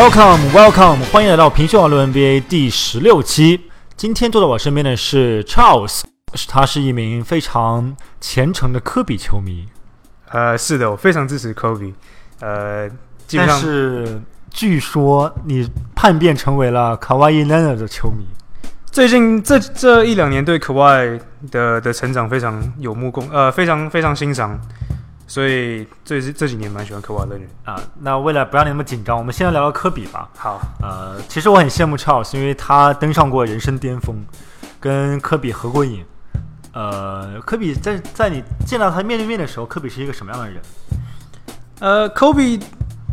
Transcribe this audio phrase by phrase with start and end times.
[0.00, 3.68] Welcome, welcome，欢迎来到平胸网络 NBA 第十六期。
[3.96, 6.02] 今天坐在我身边的是 Charles，
[6.46, 9.66] 他是一名非常虔诚的科比球迷。
[10.28, 11.92] 呃，是的，我非常支持科比。
[12.38, 12.88] 呃，
[13.26, 18.24] 基本但上是据说你叛变成为了卡哇伊 Leonard 的球迷。
[18.92, 21.18] 最近这这一两年对可外
[21.50, 24.60] 的的成长非常有目共呃非常非常欣赏，
[25.28, 27.46] 所以这这几年蛮喜欢科瓦的人。
[27.64, 30.28] 啊，那为了不让你那么紧张，我们先来聊聊科比吧。
[30.36, 34.16] 好，呃，其实我很羡慕 Charles，因为他登上过人生巅峰，
[34.80, 36.04] 跟科比合过影。
[36.72, 40.60] 呃，科比在在你见到他面对面的时候，科比是一个什么样的人？
[41.80, 42.58] 呃，科比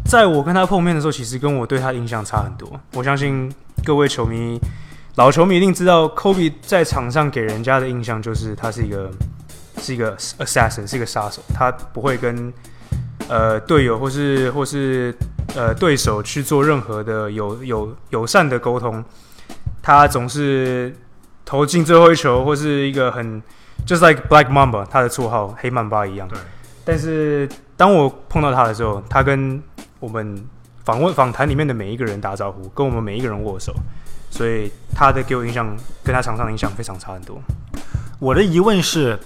[0.06, 2.80] 在我跟他碰面的时候，其实跟我对他印象差很多。
[2.94, 3.52] 我相信
[3.84, 4.60] 各位球迷，
[5.16, 9.10] 老球迷一定知道，科比在场上给人家的印象就是他是一个
[9.78, 12.52] 是一个 assassin，是一个杀手，他不会跟
[13.28, 15.16] 呃队友或是或是
[15.56, 19.04] 呃对手去做任何的友友友善的沟通，
[19.82, 20.96] 他总是
[21.44, 23.42] 投进最后一球，或是一个很
[23.86, 26.28] 就是 like Black Mamba，他的绰号黑曼巴一样。
[26.28, 26.38] 对，
[26.84, 29.62] 但是当我碰到他的时候，他跟
[30.00, 30.44] 我们
[30.84, 33.74] 访问访谈里面的每一个人打招呼，跟我们每一个人握手，
[34.32, 37.40] 所以他的给我印象跟他场上的印象非常差很多。
[38.18, 39.20] 我的疑问是，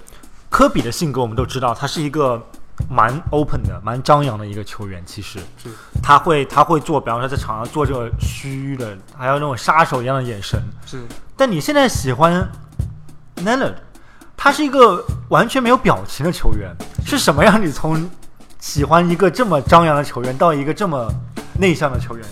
[0.50, 2.42] 科比的性格我们都知道，他是一个
[2.90, 5.04] 蛮 open 的、蛮张扬的一个球员。
[5.06, 5.70] 其实是
[6.02, 10.62] 他会他会做，比方说在场上做这个虚的，还有那种杀手一样的眼神。
[10.86, 11.02] 是
[11.38, 12.50] 但你现在喜欢
[13.38, 13.76] Leonard，
[14.36, 18.10] 他是一个完全没有表情的球员，是什么让你从
[18.60, 21.10] 喜欢一个这么张扬的球员到一个这么
[21.60, 22.26] 内向的球员？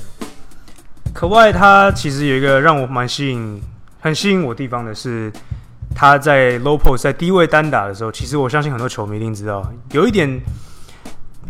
[1.13, 3.61] 可外他其实有一个让我蛮吸引、
[3.99, 5.31] 很吸引我地方的是，
[5.99, 10.39] 他在 low post 在低位单打的时候，其实我相信很多球迷一定知道，有一点，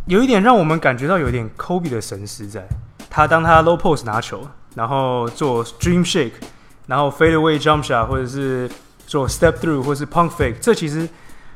[0.06, 2.66] 有一点让我们感觉到有一点 Kobe 的神思在。
[3.10, 6.32] 他当他 low post 拿球，然后做 dream shake，
[6.86, 8.72] 然后 fade away jump shot，或者是
[9.06, 11.10] 做 step through，或是 pump fake，这其实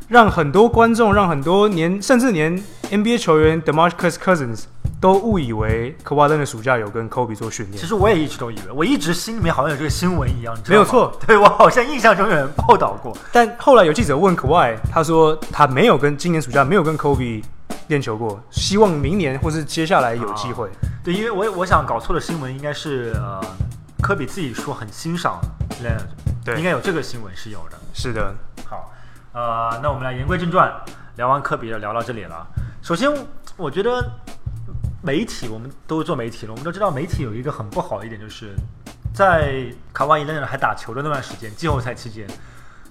[0.09, 4.63] 让很多观众，让很多年甚至连 NBA 球员 Demarcus Cousins
[5.01, 7.88] 都误以为科瓦登的暑假有跟 Kobe 做训练其。
[7.88, 13.17] 实我也一直都以为，我一直心里面好像有这个新闻一样，你知道吗没有错，对我好像印象中有人报道过。
[13.34, 17.44] 但后来有记者问 Kawhi，他说他没有跟今年暑假没有跟 Kobe
[17.88, 20.69] 练球过，希望明年或是接下来有机会。
[21.03, 23.41] 对，因为我我想搞错的新闻应该是呃，
[24.03, 25.41] 科比自己说很欣赏
[25.84, 27.78] Leonard，对应该有这个新闻是有的。
[27.91, 28.35] 是的，
[28.69, 28.91] 好，
[29.34, 30.72] 呃，那我们来言归正传，
[31.16, 32.45] 聊完科比就聊到这里了。
[32.84, 33.11] 首先，
[33.57, 34.11] 我觉得
[35.03, 38.56] 媒体，我们都做媒体了，我们都知道媒体有一个很不好的一点，就是
[39.13, 42.28] 在卡哇伊那还打球的那段时间，季后赛期间，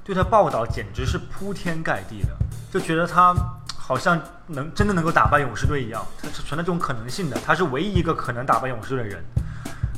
[0.03, 2.29] 对他报道简直是铺天盖地的，
[2.71, 3.35] 就觉得他
[3.77, 9.23] 好像能真的能够打败勇士队一样，他是存在这种可能性的，他是唯一一个可能打败勇士队的人。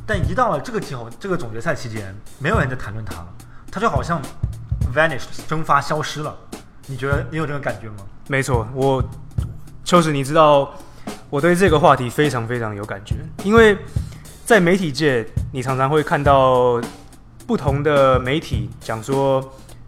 [0.07, 3.27] 但一到了这个季后这个总决赛期间，没有人在谈论他了，
[3.71, 4.21] 他就好像
[4.95, 6.37] vanished 蒸发消失了。
[6.87, 8.05] 你觉得你有这个感觉吗？
[8.29, 9.03] 没错，我
[9.85, 10.75] 秋实，你知道
[11.33, 13.75] 我对这个话题非常非常有感觉，因为
[14.45, 16.79] 在媒体界，你常常会看到
[17.47, 19.43] 不同的媒体讲说，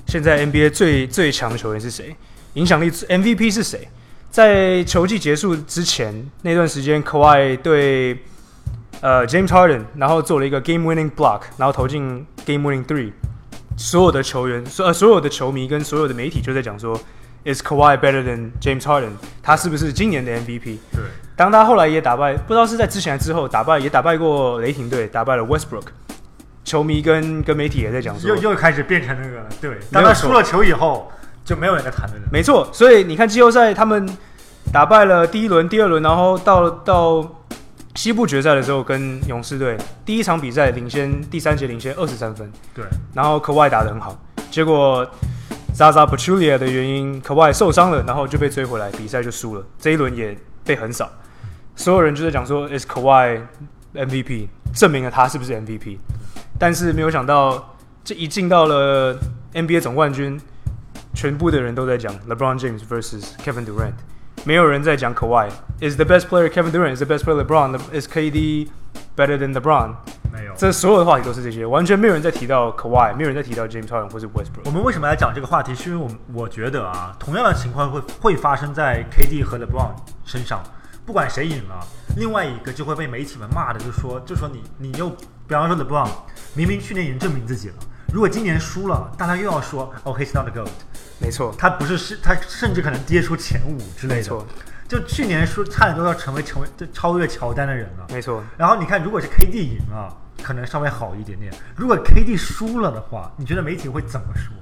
[0.06, 2.16] 现在 NBA 最最强的球员是谁，
[2.54, 3.86] 影响力 MVP 是谁。
[4.30, 8.18] 在球季结束之前那段时间，Kawhi 对
[9.02, 13.12] 呃 James Harden，然后做了一个 game winning block，然后投进 game winning three。
[13.76, 16.98] 所有的球员，所呃所有的球迷跟所有的媒体就在讲说
[17.44, 19.10] ，Is Kawhi better than James Harden？
[19.42, 20.78] 他是不是今年的 MVP？
[20.90, 21.02] 对，
[21.36, 25.86] 当他后来也打败，不知道是在之前还是之后打败，也打败过雷霆队，打败了 Westbrook。
[26.64, 29.46] 球迷跟跟媒体也在讲说又，又开始变成那个了。
[29.60, 31.12] 对，当他输了球以后，
[31.44, 32.28] 就没有人在谈论了。
[32.32, 34.08] 没错，所以你看季后赛他们
[34.72, 37.22] 打败了第一轮、第二轮，然后到到
[37.94, 44.18] 西部决赛的时候跟勇士队第一场比赛领先，第三节领先二十三分，对，然后 Kawhi 打得很好，
[44.50, 45.06] 结果
[45.76, 50.34] Zaza Pachulia 的原因，Kawhi 受伤了，然后就被追回来，比赛就输了，这一轮也
[50.64, 51.10] 被横扫，
[51.76, 53.42] 所有人就在讲说 Is Kawhi
[53.94, 55.98] MVP，证明了他是不是 MVP，
[56.58, 59.18] 但是没有想到这一进到了
[59.52, 60.40] NBA 总冠军，
[61.14, 63.94] 全部的人都在讲 LeBron James versus Kevin Durant，
[64.44, 65.48] 没有人在讲 Kawhi
[65.80, 68.68] is the best player Kevin Durant is the best player LeBron is KD
[69.16, 69.94] better than LeBron。
[70.32, 70.52] 没有。
[70.56, 74.64] 这所有的话题都是这些，完全没有人在提到 Kawhi，没有人在提到 James Harden 或是 Westbrook。
[74.64, 75.74] 我们为什么来讲这个话题？
[75.74, 79.90] 是因为我我觉得啊，同样的情况会会发生在 KD 和 LeBron
[80.24, 80.60] 身上，
[81.06, 81.86] 不管谁赢了，
[82.16, 85.10] 另外一个就会被媒体们骂的，就说就说你你又，
[85.46, 86.08] 比方说 LeBron
[86.54, 87.74] 明明去年已经证明自己了，
[88.12, 90.70] 如果今年输了，大家又要说哦、he's not the goat，
[91.20, 94.46] 没错，他不是是他甚至可能跌出前五之类的没错。。
[94.86, 98.06] 就去年说差点都要成为成为就超越乔丹的人了。
[98.10, 104.52] 没错，然后你看，如果是 KD 赢了，可能稍微好一点点；如果 KD 输了的话，你觉得媒体会怎么说？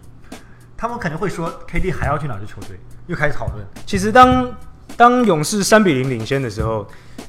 [0.77, 2.79] 他们可能会说 KD 还要去哪支球队？
[3.09, 3.67] 又开始讨论。
[3.85, 4.49] 其实当
[4.97, 6.87] 当勇士三比零领先的时候，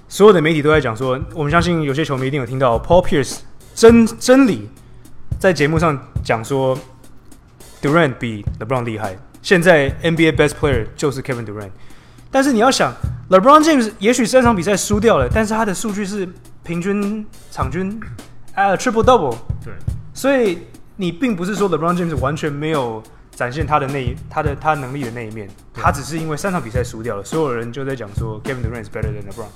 [0.07, 3.39] 所有的媒体都在讲说，我们相信有些球迷一定有听到 Paul Pierce
[3.73, 4.69] 真真理
[5.39, 6.77] 在节目上讲说
[7.81, 9.17] ，Durant 比 LeBron 厉害。
[9.41, 11.71] 现在 NBA Best Player 就是 Kevin Durant。
[12.31, 12.93] 但是你要想
[13.29, 16.27] ，LeBron James 也许三场比赛输掉了，但是他的数据是
[16.63, 17.99] 平均场均
[18.55, 19.35] 呃 Triple Double。
[19.63, 19.73] 对，
[20.13, 20.59] 所以
[20.95, 23.03] 你并不是说 LeBron James 完全没有
[23.35, 29.47] 展现他的那一他的他能力的那一面，他只是因为三场比赛输掉了，所有人就在讲说 Kevin Durant is better than LeBron。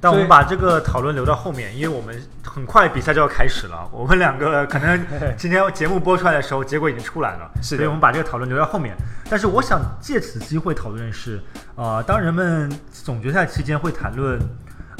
[0.00, 3.88] 但我们把这个讨论留到后面，因为我们很快比赛就要开始了。
[3.90, 5.04] 我们两个可能
[5.36, 8.94] 今天节目播出来的时候，结果已经出来了，是所以我们把这个讨论留到后面。
[9.28, 11.42] 但是我想借此机会讨论的是，
[11.74, 14.38] 呃，当人们总决赛期间会谈论，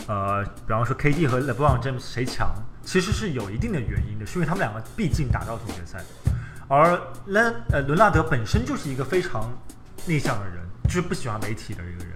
[0.09, 2.53] 呃，比方说 KD 和 LeBron James 谁强，
[2.83, 6.01] 其实是有一定的原因的，是因为他们两个毕竟打到总决赛，
[6.69, 9.51] 而伦呃伦纳德本身就是一个非常
[10.07, 12.13] 内向的人，就是不喜欢媒体的一个人。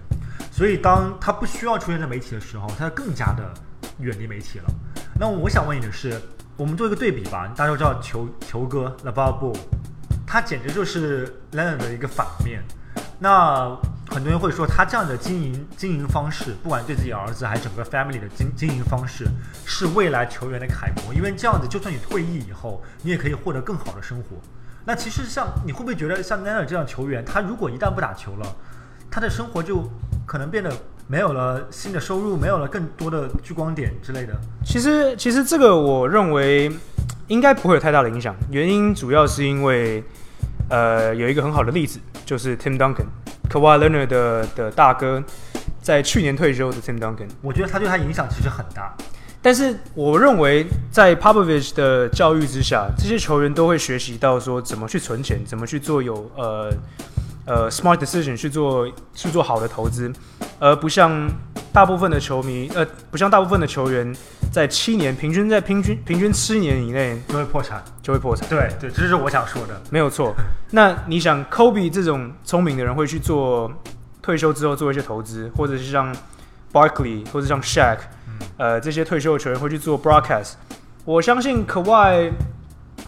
[0.51, 3.51] 所以当他不需要出现在媒体的时候，他更加的
[3.99, 4.65] 远离媒体了。
[5.19, 6.21] 那我想问你的是，
[6.55, 9.57] 我们做一个对比吧，大家都知道球球哥 LeBron，
[10.27, 12.63] 他简直就是 leon 的一个反面。
[13.17, 13.75] 那
[14.13, 19.25] 很多人会说，他这样的经营经营方式，不管对自己儿子还是整个 family 的经经营方式，
[19.65, 21.11] 是未来球员的楷模。
[21.11, 24.37] 因为这样子，就算你退役以后，你也可以获得更好的生活。
[24.85, 28.55] 那其实像你会不会觉得，像 Leonard 这样球员，他如果一旦不打球了，
[29.09, 29.89] 他的生活就
[30.27, 30.71] 可能变得
[31.07, 34.39] 没有了新的收入，没有了更多的聚光点之类的。
[34.63, 36.71] 其实其实这个我认为
[37.29, 40.03] 应该不会有太大的影响，原因主要是因为
[40.69, 43.07] 呃有一个很好的例子，就是 Tim Duncan。
[43.53, 45.23] Kawhi Leonard 的的大哥，
[45.79, 48.95] 在去年退休的 Tim Duncan，我觉得他对他影响其实很大。
[49.43, 56.73] 但是我认为，在 Popovich 的教育之下，这些球员都会学习到说怎么去存钱，怎么去做有呃
[57.45, 60.11] 呃 smart decision 去做去做好的投资，
[60.57, 61.29] 而不像
[61.73, 64.15] 大部分的球迷呃不像大部分的球员
[64.51, 67.83] 在七年平均在平均平均七年以内就会破产。
[68.01, 68.47] 就会破产。
[68.47, 69.81] 对对，这是我想说的。
[69.89, 70.35] 没有错。
[70.71, 73.71] 那你想，Kobe 这种聪明的人会去做
[74.21, 76.13] 退休之后做一些投资，或者是像
[76.71, 77.97] Barkley 或者像 Shaq，
[78.57, 80.53] 呃，这些退休的球员会去做 broadcast。
[81.05, 82.31] 我相信 Kawhi，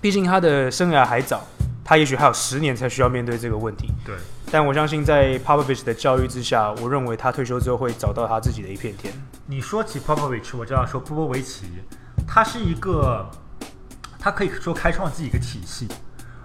[0.01, 1.45] 毕竟他的生涯还早，
[1.83, 3.89] 他也许还有十年才需要面对这个问题。
[4.05, 4.15] 对，
[4.55, 9.13] 但我相信在 Popovich 的教育之下，我认为他退休之后会找到他自己的一片天。
[9.47, 11.65] 你说起 Popovich，我就要说波波维奇，
[12.25, 13.29] 他是一个，
[14.17, 15.89] 他可以说开创自己一个体系。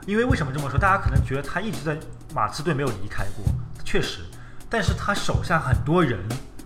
[0.08, 0.76] 因为为什么这么说？
[0.76, 1.96] 大家可能觉得他一直在
[2.34, 3.44] 马刺队没有离开过，
[3.84, 4.22] 确实，
[4.68, 6.18] 但是他手下很多人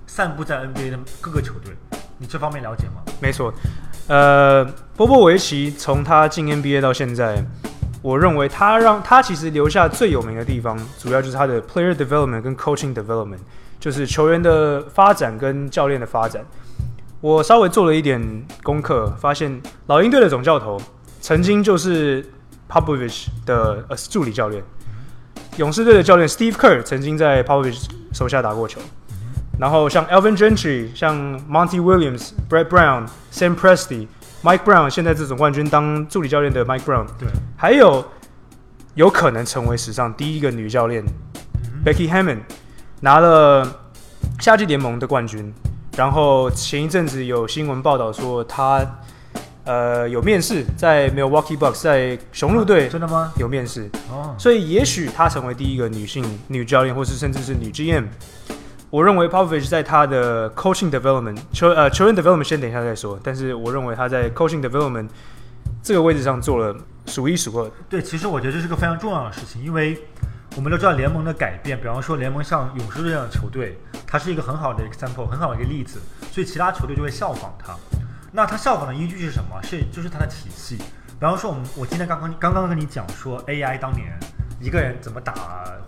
[0.06, 1.76] 散布在 NBA 的各个球队，
[2.17, 3.02] 你这方面了解吗？
[3.20, 3.52] 没错，
[4.06, 4.64] 呃，
[4.96, 7.44] 波波维奇从他进 NBA 到现在，
[8.05, 13.39] 我认为他让他其实留下最有名的地方，主要就是他的 player development 跟 coaching development，
[13.81, 16.45] 就是球员的发展跟教练的发展。
[17.23, 18.21] 我稍微做了一点
[18.62, 20.79] 功课，发现老鹰队的总教头
[21.23, 22.23] 曾经就是
[22.69, 24.62] Popovich 的呃助理教练，
[25.56, 28.82] 勇士队的教练 Steve Kerr 曾经在 Popovich 手下打过球。
[29.58, 34.08] 然后像 Alvin Gentry、像 Monty Williams、Brett Brown、Sam Presti、
[34.44, 38.05] Mike Brown，现在这种冠军当助理教练的 Mike Brown，对，还有
[38.94, 41.03] 有可能成为史上第一个女教练
[41.82, 42.41] Becky Hammond，
[43.01, 43.67] 拿了
[44.41, 45.51] 夏季联盟的冠军。
[45.96, 48.84] 然后前一阵子有新闻报道说她
[49.65, 53.32] 呃有面试，在 Milwaukee Bucks 在雄鹿队真的吗？
[53.39, 58.05] 有面试，哦，所以也许她成为第一个女性女教练，或是甚至是女 GM。
[58.94, 65.08] 我认为 Popovich 在他的 coaching development 球呃球员 development 先等一下再说，但是我认为他在 coaching development
[65.82, 66.72] 这个位置上做了
[67.06, 67.69] 数一数二。
[67.89, 70.01] 对，其实我觉得这是个非常重要的事情，因为
[70.55, 75.98] 我们都知道联盟的改变，比方说联盟像勇士这样的球队，它是一个很好的 example，很好的一个例子，
[76.31, 77.74] 所以其他球队就会效仿它。
[78.31, 79.60] 那他效仿的依据是什么？
[79.65, 80.77] 是就是他的体系。
[80.77, 84.17] 比方说我们我今天刚刚刚刚跟你讲说 AI 当年
[84.60, 85.34] 一个人怎么打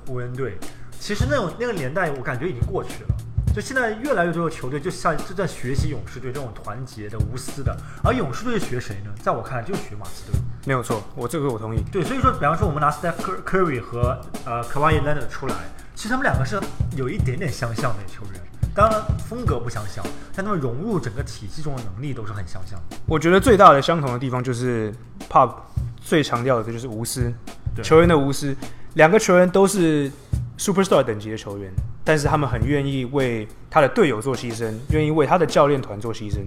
[0.09, 0.59] 湖人队，
[1.01, 3.09] 其实那种那个年代我感觉已经过去了。
[3.55, 7.75] 就现在越来越多的球队就像就在学习勇士队这种团结的、无私的，
[8.05, 9.11] 而勇士队是学谁呢？
[9.23, 10.39] 在我看来就是学马刺队。
[10.67, 11.83] 没有错，我这个我同意。
[11.91, 15.55] 对，所以说，比方说我们拿 Steph Cur- Curry 和呃 Kawhi Leonard 出来，
[15.95, 16.61] 其实他们两个是
[16.99, 18.43] 有一点点相像的球员，
[18.75, 22.97] 当然风格不相像，但他们融入整个体系中的能力都是很相像的。
[23.07, 24.93] 我觉得最大的相同的地方就是
[25.31, 25.55] Pop
[26.03, 27.33] 最强调的就是无私，
[27.75, 28.55] 对球员的无私。
[28.95, 30.11] 两个球员都是
[30.59, 31.71] superstar 等级的球员，
[32.05, 36.39] 但是他们很愿意为他的队友做牺牲，愿意为他的教练团做牺牲。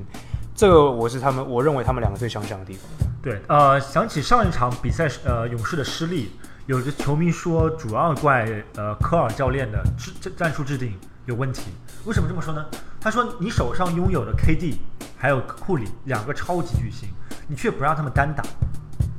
[0.56, 2.84] 这个我是他们，我认为他们两个最相像的地方。
[3.22, 6.32] 对，呃，想起上一场比赛，呃，勇士的失利，
[6.66, 10.94] 有的球迷说主要怪呃科尔教练的制战战术制定
[11.26, 11.72] 有问题。
[12.06, 12.66] 为什么这么说呢？
[13.00, 14.76] 他说你手上拥有的 KD
[15.16, 17.08] 还有库里两个超级巨星，
[17.48, 18.44] 你却不让他们单打，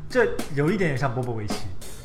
[0.08, 1.54] 这有一点点像波波维奇。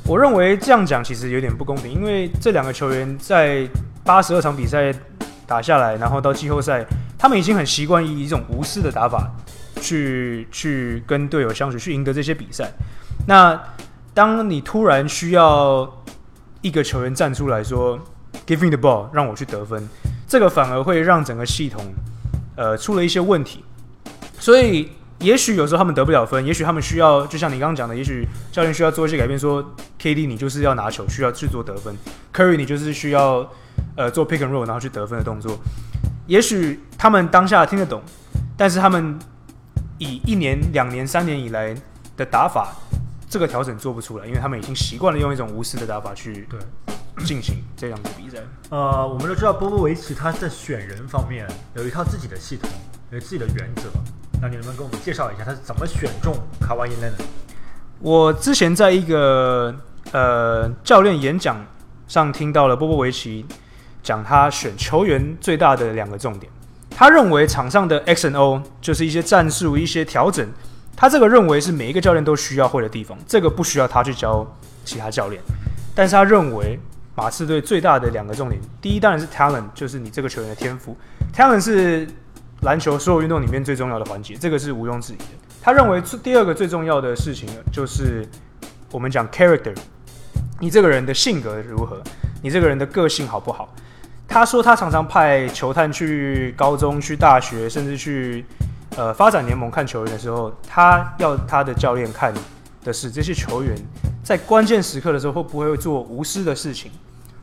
[0.07, 3.67] 我认为这样讲其实有点不公平，因为这两个球员在
[4.03, 4.93] 八十二场比赛
[5.47, 6.85] 打下来，然后到季后赛，
[7.17, 9.31] 他们已经很习惯以一种无私的打法
[9.81, 12.71] 去去跟队友相处，去赢得这些比赛。
[13.27, 13.59] 那
[14.13, 15.91] 当你突然需要
[16.61, 17.99] 一个球员站出来说
[18.45, 19.89] “Give me the ball”，让我去得分，
[20.27, 21.83] 这个反而会让整个系统
[22.55, 23.65] 呃出了一些问题。
[24.37, 29.63] 所以，也许有时候他们得不了分，也许他们需要，就像你刚刚讲的，也许教练需要做一些改变，说
[29.99, 31.95] KD 你就是要拿球，需要去做得分
[32.33, 33.49] ；Curry 你就是需要
[33.95, 35.57] 呃做 pick and roll，然后去得分的动作。
[36.27, 38.01] 也许他们当下听得懂，
[38.57, 39.17] 但是他们
[39.97, 41.73] 以一年、两年、三年以来
[42.17, 42.73] 的打法，
[43.29, 46.59] 这个调整做不出来，因为他们已经习惯了用一种无私的打法去对
[47.23, 48.39] 进行这样的比赛。
[48.69, 52.69] 呃，我们都知道波波维奇他在选人方面有一套自己的系统，
[53.11, 53.83] 有自己的原则。
[54.45, 57.11] 那你能不能给我们介绍一下他是怎么选中卡哇伊· n？
[57.97, 59.73] 我之前在一个
[60.11, 61.65] 呃教练演讲
[62.07, 63.43] 上听到了波波维奇
[64.03, 66.51] 讲他选球员最大的两个重点。
[66.91, 70.47] 他认为场上的 X and O 就是一些战术、一些调整，
[70.95, 74.45] 他这个认为是每一个教练都需要会的地方，这个不需要他去教
[74.83, 75.41] 其他教练。
[75.95, 76.79] 但是他认为
[77.15, 80.95] 马刺队最大的两个重点，第一当然是 talent，就是你这个球员的天赋
[81.35, 82.07] ，talent 是。
[82.65, 85.25] 篮球所有运动里面最重要的环节，这个是毋庸置疑的。
[85.61, 88.27] 他认为第二个最重要的事情，就是
[88.91, 89.73] 我们讲 character，
[90.59, 92.01] 你这个人的性格如何，
[92.41, 93.71] 你这个人的个性好不好？
[94.27, 98.43] 他说他常常派球探去高中、去大学，甚至去
[98.97, 102.33] 呃发展联盟看球员的时候，他要他的教练看
[102.83, 103.77] 的是这些球员
[104.23, 106.91] 在关键时刻的时候会不会做无私的事情，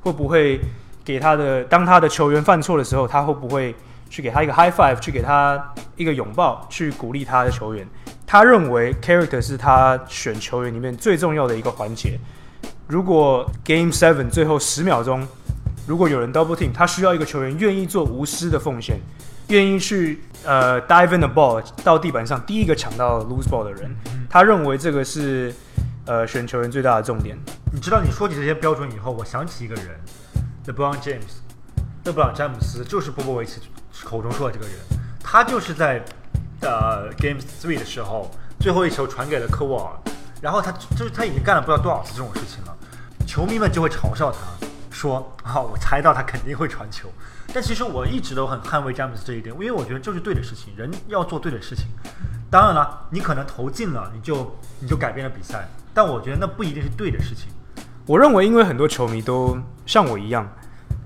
[0.02, 0.60] 会不会
[1.04, 3.72] 给他的当他的球员犯错的时候，他会不会？
[4.12, 7.88] 去给他一个 high five，去给他一个拥抱，去鼓励他的球员。
[8.26, 12.20] 他认为 character 是他选球员里面最重要的一个环节。
[12.86, 15.26] 如果 Game Seven 最后十秒钟，
[15.86, 19.00] 如果有人 double team，他需要一个球员愿意做无私的奉献，
[19.48, 23.90] 愿意去呃 dive in the ball 到地板上第一个抢到 lose ball 的人。
[24.28, 25.54] 他认为这个是
[26.04, 27.34] 呃选球员最大的重点。
[27.72, 29.86] 你知道你说起这些标准以后，我想起一个人
[30.66, 31.40] ，LeBron James。
[32.04, 33.60] 勒布朗詹姆斯就是波波维奇
[34.04, 34.76] 口中说的这个人，
[35.22, 36.02] 他就是在
[36.60, 38.30] 呃 Game Three 的时候，
[38.60, 42.76] 最后一球传给了科沃尔，然后他就是他已经干了不知道多少次这种事情了，
[43.26, 44.38] 球迷们就会嘲笑他，
[44.90, 47.08] 说啊我猜到他肯定会传球，
[47.54, 51.86] 但其实我一直都很捍卫詹姆斯这一点，因为我觉得就是对的事情，人要做对的事情。
[52.50, 57.48] 当然了，你可能投进了，你就你就改变了比赛，但我觉得那不一定是对的事情。
[58.04, 59.56] 我认为，因为很多球迷都
[59.86, 60.46] 像我一样，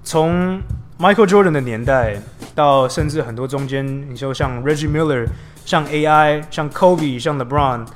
[0.03, 0.61] 从
[0.99, 2.21] Michael Jordan 的年代，
[2.57, 5.27] 到甚至很多中间，你说像 Reggie Miller、
[5.67, 7.87] 像 AI、像 Kobe、像 LeBron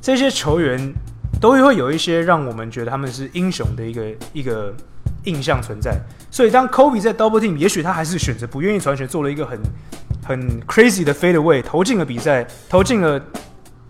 [0.00, 0.94] 这些球员，
[1.40, 4.72] 都会有一些让我们觉得他们是英雄的一个一个
[5.24, 6.00] 印象存在。
[6.30, 9.58] 所以当 Kobe 在 Double Team，也许他还是选择不愿意传球，做了一个很
[10.24, 13.20] 很 crazy 的 fade away，投进了比赛，投进了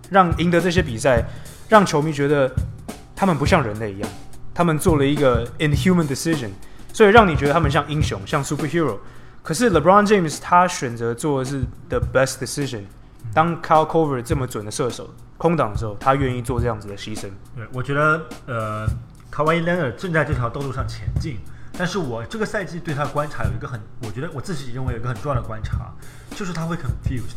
[0.09, 1.23] 让赢得这些比赛，
[1.69, 2.51] 让球迷觉得
[3.15, 4.09] 他们不像人类一样，
[4.55, 6.49] 他们做了一个 inhuman decision。
[6.95, 8.97] 所以让你觉得他们像英雄，像 superhero。
[9.47, 12.83] 可是 LeBron James 他选择做的是 the best decision。
[13.33, 17.31] 当 Kyle Korver 这么准的射手空档的时候，他愿意做这样子的牺牲。
[17.55, 18.89] 对，我觉得呃
[19.31, 21.39] ，Kawhi Leonard 正在这条道路上前进。
[21.79, 25.93] 但是我这个赛季对他的观察有一个很，我觉得我自己认为有一个很重要的观察，
[26.35, 27.37] 就是他会 confused。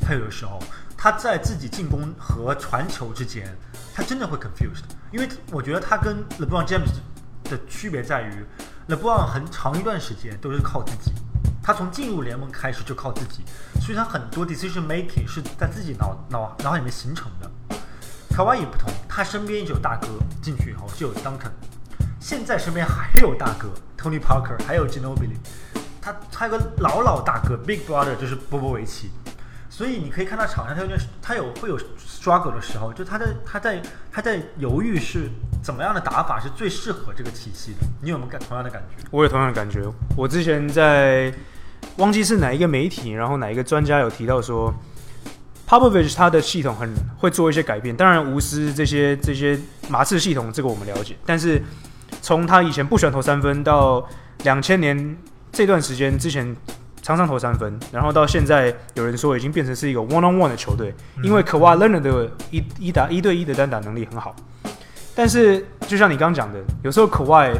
[0.00, 0.58] 他有的时候
[0.96, 3.56] 他在自己进攻和传球之间，
[3.94, 4.82] 他真的会 confused。
[5.12, 6.90] 因为我觉得他跟 LeBron James
[7.44, 8.44] 的区别在于。
[8.88, 11.10] ，LeBron 很长一段时间都是靠自己，
[11.66, 13.42] 他从进入联盟开始就靠自己，
[13.80, 17.50] 所以他很多 decision making 是在自己脑脑脑海里面形成的。
[18.30, 20.06] 卡哇伊不同，他身边就有大哥
[20.40, 21.50] 进去以后就有 Duncan，
[22.20, 23.68] 现在身边还有大哥
[23.98, 25.38] Tony Parker，还有 Ginobili，
[26.00, 29.10] 他他有个老老大哥 Big Brother 就是波波维奇。
[29.68, 33.82] 所以你可以看到场上他有点，他有会有 struggle 的时候，就他在他在
[34.12, 35.28] 他在犹豫是
[35.62, 37.78] 怎么样的打法是最适合这个体系的。
[38.00, 39.04] 你有没有感同样的感觉？
[39.10, 39.82] 我有同样的感觉。
[40.16, 41.34] 我之前在
[41.96, 44.74] 忘记是哪一个媒体，然后哪一个专家有提到说
[45.66, 47.96] ，Popovich 他的系统很会做一些改变。
[47.96, 51.16] 当然无私这些这些马刺系统，这个我们了解。
[51.24, 51.62] 但是
[52.20, 54.06] 从他以前不喜欢投三分，到
[54.44, 55.16] 两千年
[55.50, 56.54] 这段时间之前
[57.02, 64.36] 常常投三分，然后到现在有人说已经变成是一个 one on one 的球队，因为 k a w a Leonard 的一一打一对一的单打能力很好。
[65.14, 67.54] 但是就像你刚刚讲的，有时候 k a w a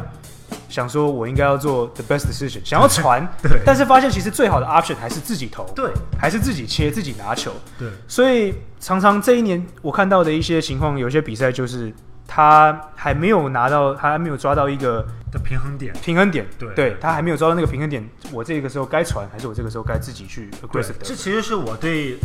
[0.69, 7.51] 想说我应该要做 the best decision， 想要传，对但是发现其实最好的 option 还是自己投，对还是自己切自己拿球。
[7.77, 11.93] 对，所以常常这一年我看到的一些情况，有些比赛就是
[12.27, 15.93] 他还没有拿到，他还没有抓到一个的平衡点。
[16.01, 16.45] 平衡点，
[16.75, 18.07] 对他还没有抓到那个平衡点。
[18.31, 22.17] 我这个时候该传，还是我这个时候该自己去 aggressive 这其实是我对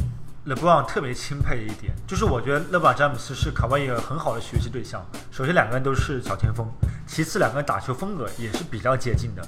[0.45, 5.01] LeBron 特别钦佩的一点，就是我觉得勒布朗詹姆斯是卡哇伊尔很好的学习对象。
[5.31, 6.67] 首先两个人都是小前锋，
[7.07, 9.43] 其次两个人打球风格也是比较接近的，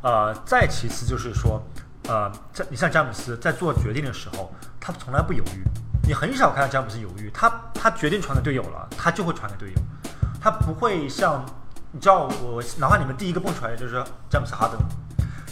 [0.00, 1.62] 呃，再其次就是说，
[2.08, 4.50] 呃，在你像詹姆斯在做决定的时候，
[4.80, 5.62] 他从来不犹豫，
[6.06, 9.78] 你很少看到詹姆斯犹豫，他他决定传给队友了，他就会传给队友，
[10.40, 11.44] 他不会像
[11.92, 14.80] 你知道我哪怕你们第一个蹦出来的就是詹姆斯哈登。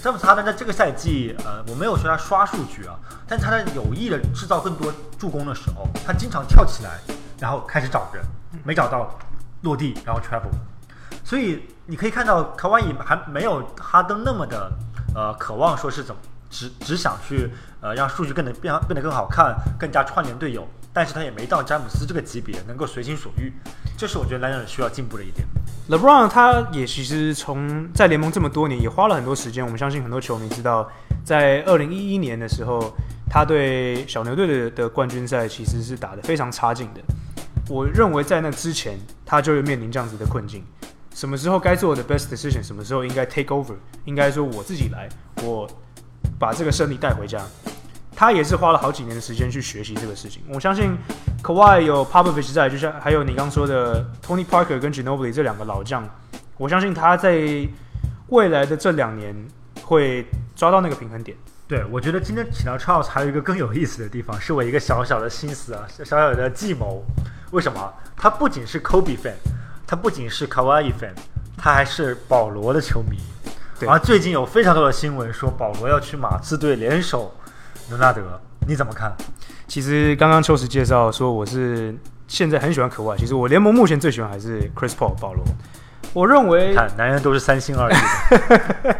[0.06, 2.94] 詹姆斯哈登在这个赛季，呃，我没有说他刷数据啊，
[3.26, 7.00] 但他在有意的制造更多助攻的时候，他经常跳起来，
[7.40, 8.22] 然后开始找人，
[8.62, 9.18] 没找到
[9.62, 10.46] 落地，然后 travel。
[11.24, 14.70] 所以你可以看到卡哇伊还没有哈登那么的
[15.12, 16.20] 呃渴望说是怎么
[16.50, 23.52] 只只想去呃让数据更能变变得更好看，更加串联队友，但是他也没到詹姆斯这个级别能够随心所欲，
[23.98, 25.44] 这是我觉得篮人需要进步的一点。
[25.88, 29.64] LeBron 他也其实从在联盟这么多年，也花了很多时间。
[29.64, 30.90] 我们相信很多球迷知道，
[31.24, 32.92] 在二零一一年的时候，
[33.30, 37.00] 他对小牛队的的冠军赛其实是打得非常差劲的。
[37.68, 40.64] 我认为在那之前，他就会面临这样子的困境。
[41.14, 43.76] 什么时候该做的 best decision，什么时候应该 take over，
[44.06, 45.08] 应该说我自己来，
[45.44, 45.68] 我
[46.36, 47.40] 把这个胜利带回家。
[48.16, 50.42] 他也是花了好几年的时间去学习这个事情。
[50.48, 50.96] 我相信
[51.42, 56.08] Kawhi 有 Popovich 在，就像还有你刚说的 Tony Parker 跟 Ginobili 这两个老将，
[56.56, 57.68] 我相信他在
[58.28, 59.36] 未来的这两年
[59.82, 61.36] 会抓到那个平衡点。
[61.68, 67.04] 对，我觉得今天请到 Charles 还有一个更有意思的地方，是我一个小小的心思啊，小小的计谋。
[67.50, 67.92] 为什么？
[68.16, 69.34] 他不仅是 Kobe fan，
[69.86, 71.12] 他不仅是 Kawhi fan，
[71.56, 73.18] 他还是保罗的球迷。
[73.78, 77.34] 对而最近有非常多的新闻说保罗要去马刺队联手
[77.88, 78.22] 伦纳德，
[78.66, 79.14] 你怎么看？
[79.68, 81.94] 其实刚刚秋实介绍说我是
[82.26, 85.44] 现在很喜欢可外，其实我联盟目前最喜欢还是 Chris Paul 保罗。
[86.12, 88.96] 我认为看男人都是三心二意的。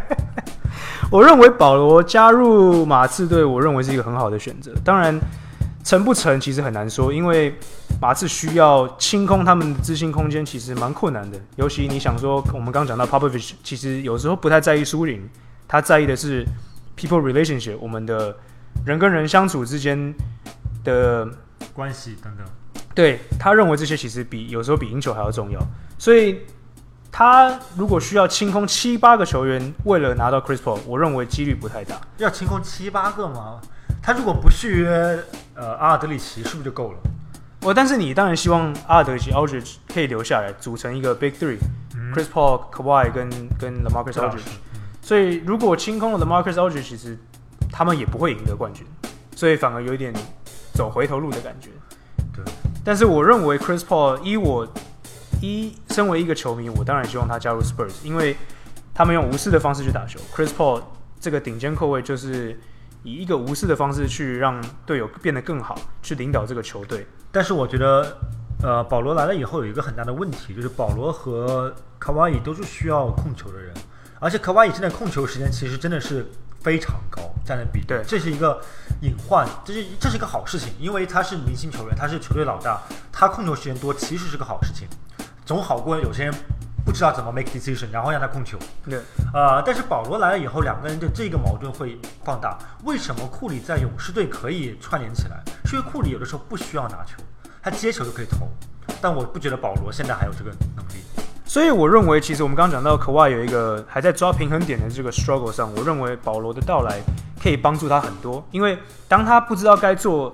[1.11, 4.73] 我认为保罗加入马刺队，我认为是一个很好的选择。
[4.85, 5.19] 当然，
[5.85, 7.55] 成不成其实很难说，因为
[8.01, 11.39] 马刺需要清空他们的资金空间，其实蛮困难的。
[11.55, 15.29] 尤其你想说，我们刚讲到 Popovich，其实有时候不太在意输赢，
[15.69, 16.45] 他在意的是
[16.99, 18.37] people relationship，我们的
[18.85, 20.15] 人跟人相处之间
[20.85, 21.29] 的
[21.73, 22.47] 关系等等。
[22.95, 25.61] 对他认为这些其实比有时候比赢球还要重要，
[25.99, 26.41] 所以
[27.13, 32.01] 他如果需要清空七八个球员，为了拿到 Chris Paul，我认为几率不太大。
[32.19, 33.61] 要清空七八个吗？
[34.03, 35.19] 他如果不续约
[35.55, 36.99] 呃阿尔德里奇，是不是就够了？
[37.63, 44.41] 我但是你当然希望阿尔德里奇 Aldridge 可以留下来，组成一个 Big Three，Chris、嗯 Paul、Kawhi 跟跟是 Aldridge。
[45.03, 47.19] 所以如果清空了 LaMarcus Aldridge，其实
[47.71, 48.87] 他们也不会赢得冠军，
[49.35, 50.13] 所以反而有一点
[50.75, 51.71] 走回头路的感觉。
[52.35, 52.45] 对，
[52.85, 54.67] 但是我认为 Chris Paul，依我
[55.41, 58.37] 一身为一个球迷，我当然希望他加入 Spurs，因为
[58.95, 60.19] 他们用无私的方式去打球。
[60.35, 60.83] Chris Paul
[61.21, 62.59] 这个顶尖后卫就是
[63.03, 67.07] 以一个无私的方式去让队友变得更好，去领导这个球队。
[67.31, 68.17] 但是我觉得，
[68.63, 73.75] 呃，保罗来了以后有一个很大的问题，就是保罗和卡哇伊都是需要控球的人，
[74.19, 76.27] 而且卡哇伊现在控球时间其实真的是
[76.67, 78.61] 非常高，占的比例，对这是一个
[79.01, 84.89] 隐患，这是这是一个好事情，因为他是明星球员，他是球队老大，他控球时间多其实是个好事情，
[85.45, 86.35] 总好过有些人
[86.85, 88.59] 不知道怎么 make decision，然后让他控球。
[88.85, 89.01] 对，
[89.33, 92.59] 呃，但是保罗来了以后，两个人的这个矛盾会放大。
[92.83, 95.41] 为什么库里在勇士队可以串联起来？
[95.67, 97.23] 是因为库里有的时候不需要拿球，
[97.63, 98.49] 他接球就可以投。
[99.01, 101.05] 但我不觉得保罗现在还有这个能力。
[101.49, 106.99] 所以我认为，其实我们刚刚讲到 Kawhi 有一个还在抓平衡点的这个 struggle 上，我认为保罗的到来
[107.41, 110.33] 可以帮助他很多，因为当他不知道该做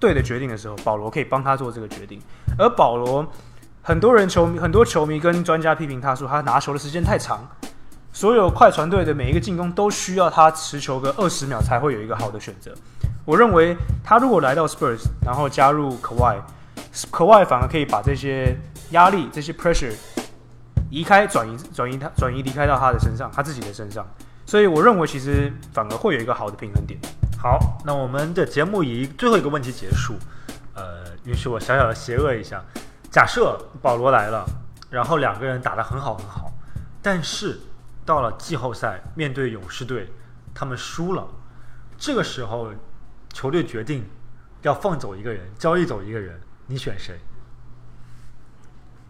[0.00, 2.20] 对的决定的时候，保罗可以帮他做这个决定。
[2.58, 3.24] 而保罗，
[3.80, 7.48] 很多人球迷、很多球迷跟专家批评他说，他拿球的时间太长，
[8.12, 12.74] 所有快船队的每一个进攻都需要他持球个二十秒才会有一个好的选择。
[13.24, 18.56] 我认为他如果来到 Spurs，然后加入 Kawhi，Kawhi 反而可以把这些
[18.90, 19.94] 压力、这些 pressure
[20.90, 24.06] 移开、转移、转移他、转移离开到他的身上，他自己的身上。
[24.46, 26.98] 所以我认为其实反而会有一个好的平衡点。
[27.38, 30.14] 好，那我们的节目以最后一个问题结束。
[30.74, 32.64] 呃，允许我小小的邪恶一下，
[33.10, 34.46] 假设保罗来了，
[34.90, 36.50] 然后两个人打得很好很好，
[37.02, 37.60] 但是
[38.06, 40.08] 到了季后赛面对勇士队，
[40.54, 41.26] 他们输了，
[41.98, 42.72] 这个时候
[43.32, 44.04] 球队决定
[44.62, 47.18] 要放走一个人，交易走一个人，你选谁？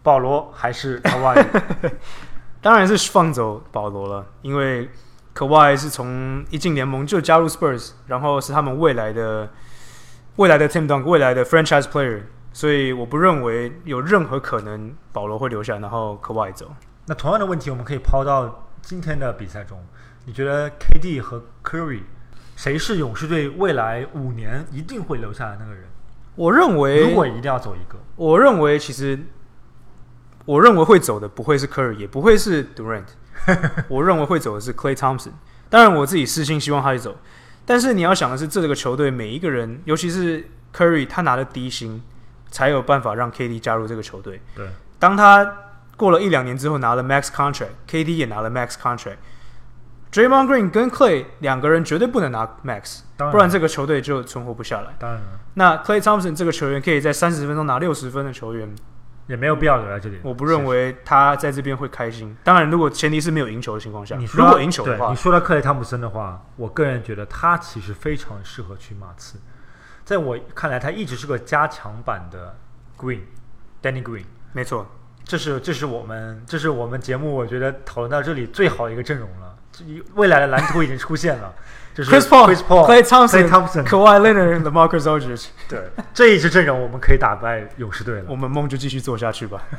[0.01, 1.43] 保罗还是卡哇伊？
[2.61, 4.89] 当然是放走保罗了，因为
[5.33, 9.49] 可 a 是从一进联盟就加入 Spurs，然后是他们未来的
[10.35, 16.69] 未来的 Team Dunk，未来的 Franchise Player，所以我不认为有任何可能保罗会留下，然后可 a 走。
[17.05, 19.81] 那同样的问题，我们可以抛到今天的比赛中，
[20.25, 22.01] 你觉得 KD 和 Curry
[22.57, 25.85] 谁是勇士队未来五年一定会留下来那个人？
[26.35, 29.17] 我认为，如果一定要走一个，我认为其实。
[30.45, 33.05] 我认为会走的不会是 Curry，也不会是 Durant。
[33.87, 35.31] 我认为会走的是 Clay Thompson。
[35.69, 37.17] 当然，我自己私心希望他去走。
[37.65, 42.01] 但是你要想的是，这个球队每一个人，尤其是 Curry，他拿了低薪，
[42.49, 44.41] 才有办法让 KD 加入这个球队。
[44.55, 44.67] 对。
[44.97, 45.55] 当他
[45.95, 54.95] 过了一两年之后拿了 Max Contract，KD 也拿了 Max Contract，Draymond Green 跟 Clay 两个人绝对不能拿 Max，不然这个球队就存活不下来。
[54.97, 55.39] 当然了。
[55.53, 58.75] 那 Clay Thompson 这个球员可以在三十分钟拿六十分的球员。
[59.29, 60.19] 也没有必要留在这里。
[60.23, 62.35] 我不认为他在这边会开心。
[62.43, 69.39] 当然，如果前提是没有赢球的情况下，你如果赢球的话，你说到克雷汤普森的话，我个人觉得他其实非常适合去马刺。
[70.03, 72.57] 在我看来，他一直是个加强版的
[72.97, 74.25] Green，Danny Green。
[74.51, 74.87] 没错，
[75.23, 79.55] 这是这是我们这是我们节目我觉得讨论到这里最好的一个阵容了。
[80.15, 81.53] 未来的蓝图已经出现了。
[82.05, 83.47] Chris Paul、Clay Thompson、
[83.83, 85.79] Kawhi Leonard、LeMarcus Aldridge，对
[86.13, 88.25] 这一支阵容，我们可以打败勇士队了。
[88.29, 89.61] 我们梦就继续做下去吧。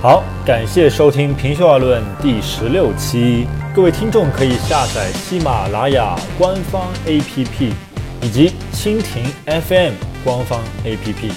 [0.00, 3.46] 好，感谢收听《平胸而论》第十六期。
[3.74, 7.72] 各位听众可以下载喜马拉雅官方 APP，
[8.20, 9.92] 以及蜻蜓 FM
[10.24, 11.30] 官方 APP，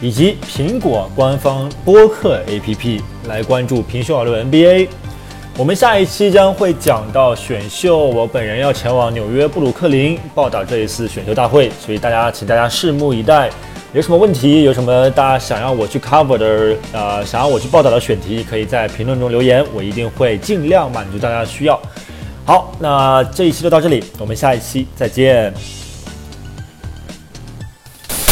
[0.00, 4.88] 以及苹果官方播客 APP 来关注《平胸而论》NBA。
[5.58, 13.50] 我们下一期将会讲到选秀，我本人要前往纽约布鲁克林报道这一次选秀大会，所以大家请大家拭目以待。
[13.92, 21.78] 有什么问题，有什么大家想要我去 cover 的，呃，想要我去报道的选题，可以在评论中留言，我一定会尽量满足大家的需要。
[22.46, 25.52] 好，那这一期就到这里，我们下一期再见。